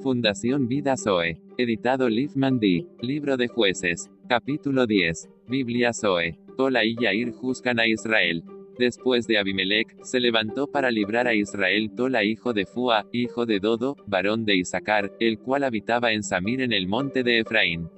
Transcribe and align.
Fundación 0.00 0.66
Vida 0.66 0.96
Zoe. 0.96 1.42
Editado 1.58 2.08
Liefman 2.08 2.58
D. 2.58 2.86
Libro 3.02 3.36
de 3.36 3.48
Jueces. 3.48 4.10
Capítulo 4.28 4.86
10. 4.86 5.28
Biblia 5.46 5.92
Zoe. 5.92 6.38
Tola 6.56 6.86
y 6.86 6.96
Yair 6.96 7.32
juzgan 7.32 7.78
a 7.78 7.86
Israel. 7.86 8.42
Después 8.78 9.26
de 9.26 9.38
Abimelech, 9.38 9.94
se 10.02 10.18
levantó 10.18 10.68
para 10.68 10.90
librar 10.90 11.26
a 11.28 11.34
Israel 11.34 11.90
Tola 11.94 12.24
hijo 12.24 12.54
de 12.54 12.64
Fua, 12.64 13.06
hijo 13.12 13.44
de 13.44 13.60
Dodo, 13.60 13.94
varón 14.06 14.46
de 14.46 14.56
Isaacar, 14.56 15.12
el 15.20 15.38
cual 15.38 15.64
habitaba 15.64 16.12
en 16.12 16.22
Samir 16.22 16.62
en 16.62 16.72
el 16.72 16.88
monte 16.88 17.22
de 17.22 17.40
Efraín. 17.40 17.90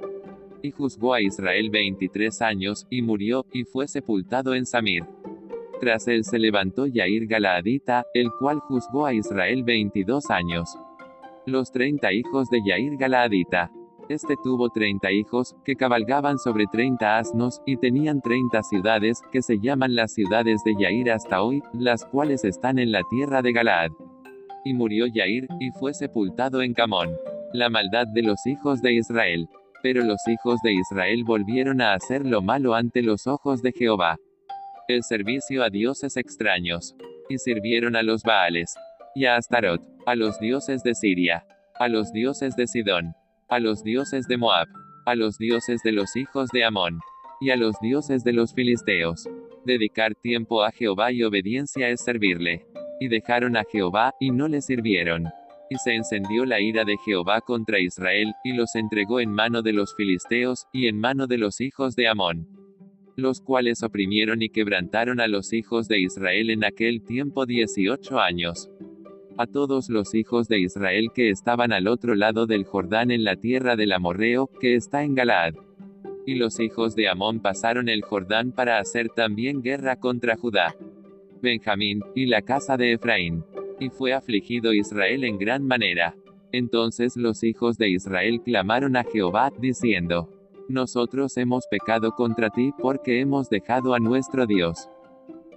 Y 0.61 0.73
juzgó 0.73 1.15
a 1.15 1.23
Israel 1.23 1.71
23 1.71 2.43
años, 2.43 2.85
y 2.91 3.03
murió, 3.03 3.47
y 3.53 3.63
fue 3.63 3.87
sepultado 3.87 4.57
en 4.57 4.67
Samir. 4.67 5.05
Tras 5.81 6.09
él 6.09 6.25
se 6.25 6.41
levantó 6.41 6.87
Yair 6.87 7.29
Galaadita, 7.29 8.07
el 8.13 8.31
cual 8.41 8.59
juzgó 8.59 9.07
a 9.07 9.15
Israel 9.15 9.63
22 9.63 10.31
años. 10.31 10.77
Los 11.45 11.73
treinta 11.73 12.13
hijos 12.13 12.49
de 12.51 12.61
Yair 12.65 12.97
Galaadita. 12.97 13.73
Este 14.09 14.37
tuvo 14.45 14.69
treinta 14.71 15.11
hijos, 15.11 15.57
que 15.65 15.75
cabalgaban 15.75 16.39
sobre 16.39 16.67
treinta 16.71 17.19
asnos, 17.19 17.61
y 17.67 17.77
tenían 17.79 18.21
treinta 18.21 18.63
ciudades, 18.63 19.21
que 19.33 19.43
se 19.43 19.59
llaman 19.59 19.97
las 19.97 20.15
ciudades 20.15 20.63
de 20.65 20.77
Yair 20.79 21.11
hasta 21.11 21.43
hoy, 21.43 21.61
las 21.73 22.05
cuales 22.05 22.45
están 22.45 22.79
en 22.79 22.93
la 22.93 23.03
tierra 23.11 23.43
de 23.43 23.53
Galaad. 23.53 23.91
Y 24.65 24.73
murió 24.73 25.07
Yair, 25.07 25.49
y 25.59 25.71
fue 25.81 25.95
sepultado 25.95 26.63
en 26.63 26.75
Camón. 26.75 27.11
La 27.53 27.69
maldad 27.69 28.07
de 28.07 28.23
los 28.23 28.47
hijos 28.47 28.81
de 28.81 28.93
Israel. 28.93 29.49
Pero 29.83 30.05
los 30.05 30.21
hijos 30.29 30.61
de 30.63 30.75
Israel 30.75 31.25
volvieron 31.25 31.81
a 31.81 31.95
hacer 31.95 32.25
lo 32.25 32.41
malo 32.41 32.75
ante 32.75 33.03
los 33.03 33.27
ojos 33.27 33.63
de 33.63 33.73
Jehová. 33.73 34.17
El 34.87 35.03
servicio 35.03 35.65
a 35.65 35.71
dioses 35.71 36.17
extraños. 36.17 36.95
Y 37.29 37.39
sirvieron 37.39 37.97
a 37.97 38.05
los 38.05 38.23
Baales. 38.23 38.77
Y 39.15 39.27
a 39.27 39.37
Astarot 39.37 39.93
a 40.07 40.17
los 40.17 40.39
dioses 40.41 40.83
de 40.83 40.95
Siria, 40.95 41.45
a 41.79 41.89
los 41.89 42.13
dioses 42.13 42.57
de 42.57 42.67
Sidón, 42.67 43.15
a 43.49 43.61
los 43.61 43.83
dioses 43.85 44.27
de 44.27 44.37
Moab, 44.37 44.69
a 45.07 45.15
los 45.15 45.39
dioses 45.39 45.83
de 45.83 45.93
los 45.93 46.17
hijos 46.17 46.51
de 46.51 46.65
Amón, 46.65 47.01
y 47.41 47.51
a 47.51 47.57
los 47.57 47.79
dioses 47.81 48.25
de 48.25 48.33
los 48.33 48.55
filisteos. 48.55 49.29
Dedicar 49.65 50.15
tiempo 50.15 50.65
a 50.65 50.73
Jehová 50.73 51.13
y 51.13 51.23
obediencia 51.23 51.89
es 51.89 52.03
servirle. 52.03 52.67
Y 53.01 53.09
dejaron 53.09 53.57
a 53.57 53.65
Jehová, 53.65 54.15
y 54.21 54.31
no 54.31 54.49
le 54.49 54.61
sirvieron. 54.61 55.29
Y 55.71 55.77
se 55.77 55.95
encendió 55.95 56.45
la 56.45 56.61
ira 56.61 56.85
de 56.85 56.97
Jehová 57.05 57.41
contra 57.41 57.81
Israel, 57.81 58.33
y 58.45 58.53
los 58.53 58.75
entregó 58.75 59.21
en 59.21 59.33
mano 59.33 59.63
de 59.63 59.73
los 59.73 59.95
filisteos, 59.95 60.67
y 60.73 60.87
en 60.87 60.99
mano 60.99 61.27
de 61.27 61.39
los 61.39 61.61
hijos 61.61 61.97
de 61.97 62.09
Amón. 62.09 62.49
Los 63.17 63.41
cuales 63.41 63.83
oprimieron 63.83 64.43
y 64.43 64.49
quebrantaron 64.49 65.21
a 65.21 65.29
los 65.29 65.53
hijos 65.53 65.89
de 65.89 66.01
Israel 66.01 66.51
en 66.51 66.65
aquel 66.65 67.03
tiempo 67.03 67.45
dieciocho 67.45 68.19
años 68.21 68.71
a 69.37 69.47
todos 69.47 69.89
los 69.89 70.15
hijos 70.15 70.49
de 70.49 70.61
Israel 70.61 71.09
que 71.15 71.31
estaban 71.31 71.73
al 71.73 71.89
otro 71.89 72.15
lado 72.15 72.47
del 72.47 72.65
Jordán 72.65 73.11
en 73.11 73.25
la 73.25 73.37
tierra 73.37 73.77
del 73.77 73.93
Amorreo, 73.93 74.49
que 74.61 74.75
está 74.75 75.03
en 75.03 75.15
Galaad. 75.15 75.55
Y 76.27 76.37
los 76.37 76.61
hijos 76.61 76.95
de 76.95 77.09
Amón 77.09 77.41
pasaron 77.41 77.89
el 77.89 78.03
Jordán 78.03 78.53
para 78.53 78.79
hacer 78.79 79.09
también 79.09 79.63
guerra 79.63 79.97
contra 79.97 80.37
Judá, 80.37 80.75
Benjamín, 81.43 82.01
y 82.15 82.27
la 82.27 82.43
casa 82.43 82.77
de 82.77 82.93
Efraín. 82.93 83.45
Y 83.81 83.91
fue 83.91 84.13
afligido 84.13 84.73
Israel 84.73 85.25
en 85.25 85.39
gran 85.39 85.67
manera. 85.67 86.15
Entonces 86.53 87.17
los 87.17 87.43
hijos 87.43 87.77
de 87.79 87.89
Israel 87.89 88.41
clamaron 88.45 88.97
a 88.97 89.03
Jehová, 89.03 89.51
diciendo, 89.59 90.29
Nosotros 90.69 91.37
hemos 91.37 91.67
pecado 91.67 92.13
contra 92.13 92.51
ti 92.51 92.73
porque 92.79 93.21
hemos 93.21 93.49
dejado 93.51 93.95
a 93.95 93.99
nuestro 93.99 94.47
Dios. 94.47 94.89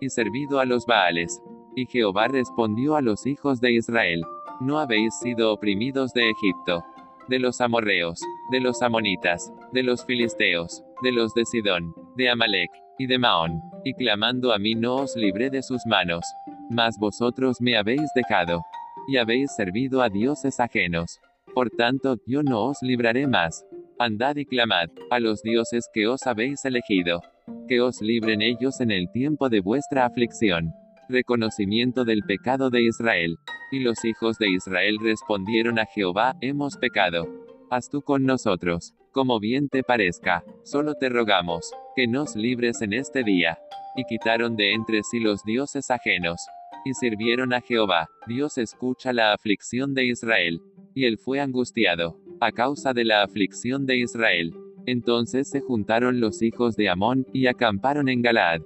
Y 0.01 0.09
servido 0.09 0.59
a 0.59 0.65
los 0.65 0.85
Baales. 0.85 1.39
Y 1.75 1.85
Jehová 1.87 2.29
respondió 2.29 2.95
a 2.95 3.01
los 3.01 3.25
hijos 3.25 3.59
de 3.59 3.73
Israel, 3.73 4.23
No 4.61 4.79
habéis 4.79 5.13
sido 5.19 5.51
oprimidos 5.51 6.13
de 6.13 6.29
Egipto, 6.29 6.85
de 7.27 7.37
los 7.37 7.59
amorreos, 7.59 8.21
de 8.49 8.61
los 8.61 8.81
amonitas, 8.81 9.51
de 9.73 9.83
los 9.83 10.05
filisteos, 10.05 10.83
de 11.02 11.11
los 11.11 11.33
de 11.33 11.45
Sidón, 11.45 11.93
de 12.15 12.30
Amalek, 12.30 12.71
y 12.97 13.08
de 13.08 13.17
Maón, 13.17 13.61
y 13.83 13.93
clamando 13.93 14.53
a 14.53 14.58
mí 14.58 14.73
no 14.73 14.95
os 14.95 15.17
libré 15.17 15.49
de 15.49 15.61
sus 15.61 15.85
manos, 15.85 16.23
mas 16.69 16.97
vosotros 16.97 17.58
me 17.59 17.77
habéis 17.77 18.09
dejado, 18.15 18.61
y 19.09 19.17
habéis 19.17 19.53
servido 19.53 20.02
a 20.02 20.09
dioses 20.09 20.61
ajenos. 20.61 21.19
Por 21.53 21.69
tanto, 21.69 22.15
yo 22.25 22.41
no 22.41 22.67
os 22.67 22.77
libraré 22.81 23.27
más. 23.27 23.65
Andad 23.99 24.37
y 24.37 24.45
clamad, 24.45 24.87
a 25.09 25.19
los 25.19 25.41
dioses 25.41 25.89
que 25.93 26.08
os 26.08 26.25
habéis 26.25 26.64
elegido, 26.64 27.21
que 27.67 27.81
os 27.81 28.02
libren 28.02 28.41
ellos 28.41 28.80
en 28.80 28.91
el 28.91 29.11
tiempo 29.11 29.49
de 29.49 29.59
vuestra 29.59 30.05
aflicción 30.05 30.73
reconocimiento 31.10 32.05
del 32.05 32.21
pecado 32.23 32.70
de 32.70 32.83
Israel. 32.83 33.38
Y 33.71 33.80
los 33.80 34.04
hijos 34.05 34.38
de 34.38 34.49
Israel 34.49 34.98
respondieron 35.02 35.80
a 35.80 35.86
Jehová, 35.86 36.36
hemos 36.42 36.77
pecado. 36.77 37.27
Haz 37.70 37.89
tú 37.89 38.02
con 38.02 38.26
nosotros, 38.26 38.93
como 39.11 39.39
bien 39.39 39.70
te 39.70 39.83
parezca, 39.83 40.44
solo 40.64 40.95
te 40.95 41.10
rogamos, 41.10 41.71
que 41.95 42.08
nos 42.08 42.36
libres 42.36 42.82
en 42.82 42.94
este 42.94 43.23
día. 43.23 43.58
Y 43.95 44.04
quitaron 44.05 44.55
de 44.55 44.73
entre 44.73 45.04
sí 45.04 45.20
los 45.20 45.44
dioses 45.44 45.89
ajenos. 45.89 46.39
Y 46.83 46.94
sirvieron 46.94 47.54
a 47.54 47.61
Jehová, 47.61 48.08
Dios 48.27 48.58
escucha 48.58 49.14
la 49.14 49.33
aflicción 49.33 49.94
de 49.94 50.05
Israel. 50.05 50.61
Y 50.94 51.05
él 51.05 51.17
fue 51.17 51.39
angustiado, 51.39 52.20
a 52.39 52.52
causa 52.52 52.94
de 52.94 53.05
la 53.05 53.23
aflicción 53.23 53.86
de 53.86 53.98
Israel. 53.98 54.54
Entonces 54.86 55.49
se 55.49 55.61
juntaron 55.61 56.20
los 56.20 56.42
hijos 56.42 56.76
de 56.76 56.89
Amón, 56.89 57.26
y 57.33 57.48
acamparon 57.48 58.10
en 58.10 58.21
Galaad 58.21 58.61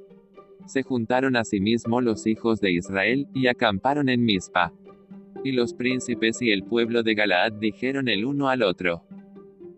se 0.65 0.83
juntaron 0.83 1.35
asimismo 1.35 2.01
los 2.01 2.27
hijos 2.27 2.61
de 2.61 2.71
Israel, 2.71 3.27
y 3.33 3.47
acamparon 3.47 4.09
en 4.09 4.23
Mizpa. 4.23 4.73
Y 5.43 5.51
los 5.53 5.73
príncipes 5.73 6.41
y 6.41 6.51
el 6.51 6.63
pueblo 6.63 7.03
de 7.03 7.15
Galaad 7.15 7.53
dijeron 7.53 8.07
el 8.09 8.25
uno 8.25 8.49
al 8.49 8.63
otro. 8.63 9.03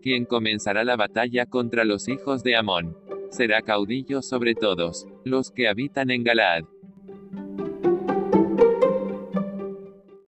¿Quién 0.02 0.24
comenzará 0.24 0.84
la 0.84 0.96
batalla 0.96 1.46
contra 1.46 1.84
los 1.84 2.08
hijos 2.08 2.42
de 2.42 2.56
Amón? 2.56 2.96
Será 3.30 3.62
caudillo 3.62 4.20
sobre 4.20 4.54
todos, 4.54 5.06
los 5.24 5.50
que 5.50 5.68
habitan 5.68 6.10
en 6.10 6.24
Galaad. 6.24 6.64